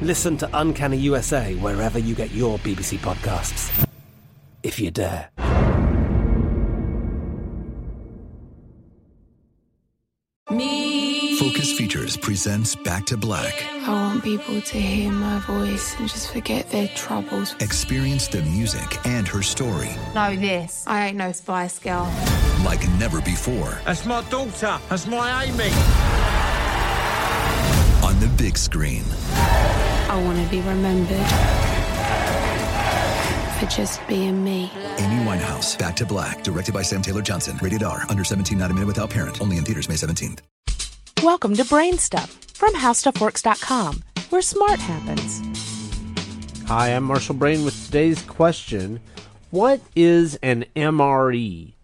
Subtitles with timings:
[0.00, 3.86] Listen to Uncanny USA wherever you get your BBC podcasts.
[4.62, 5.28] If you dare.
[10.50, 11.36] Me.
[11.38, 13.64] Focus Features presents Back to Black.
[13.86, 17.54] I want people to hear my voice and just forget their troubles.
[17.60, 19.90] Experience the music and her story.
[20.14, 20.84] Know this.
[20.86, 22.10] I ain't no Spice Girl.
[22.64, 23.78] Like never before.
[23.84, 24.78] That's my daughter.
[24.88, 25.70] That's my Amy.
[28.06, 29.04] On the big screen.
[30.10, 31.26] I want to be remembered
[33.58, 34.72] for just being me.
[34.96, 37.58] Amy Winehouse, Back to Black, directed by Sam Taylor Johnson.
[37.60, 39.38] Rated R, under 17, not a minute without parent.
[39.42, 40.38] Only in theaters May 17th.
[41.22, 45.42] Welcome to Brain Stuff from HowStuffWorks.com, where smart happens.
[46.68, 49.00] Hi, I'm Marshall Brain with today's question.
[49.50, 51.74] What is an MRE?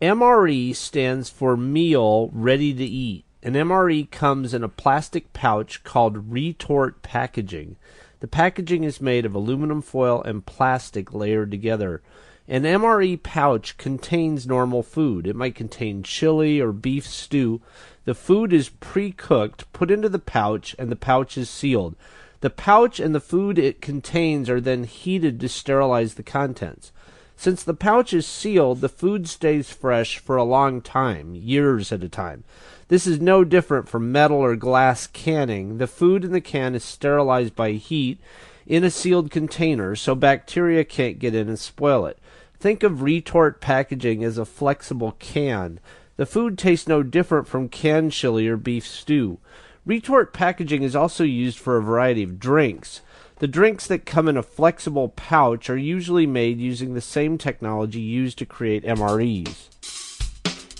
[0.00, 3.25] MRE stands for Meal Ready to Eat.
[3.42, 7.76] An MRE comes in a plastic pouch called retort packaging.
[8.20, 12.02] The packaging is made of aluminum foil and plastic layered together.
[12.48, 15.26] An MRE pouch contains normal food.
[15.26, 17.60] It might contain chili or beef stew.
[18.04, 21.94] The food is pre cooked, put into the pouch, and the pouch is sealed.
[22.40, 26.92] The pouch and the food it contains are then heated to sterilize the contents.
[27.36, 32.02] Since the pouch is sealed, the food stays fresh for a long time, years at
[32.02, 32.44] a time.
[32.88, 35.78] This is no different from metal or glass canning.
[35.78, 38.18] The food in the can is sterilized by heat
[38.66, 42.18] in a sealed container so bacteria can't get in and spoil it.
[42.58, 45.78] Think of retort packaging as a flexible can.
[46.16, 49.38] The food tastes no different from canned chili or beef stew.
[49.84, 53.02] Retort packaging is also used for a variety of drinks.
[53.38, 58.00] The drinks that come in a flexible pouch are usually made using the same technology
[58.00, 59.68] used to create MREs.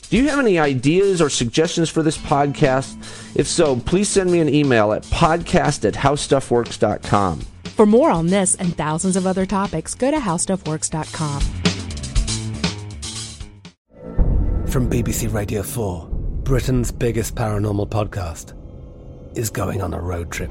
[0.08, 2.96] Do you have any ideas or suggestions for this podcast?
[3.36, 7.40] If so, please send me an email at podcast at howstuffworks.com.
[7.74, 11.42] For more on this and thousands of other topics, go to howstuffworks.com.
[14.66, 16.08] From BBC Radio 4,
[16.44, 18.54] Britain's biggest paranormal podcast
[19.36, 20.50] is going on a road trip.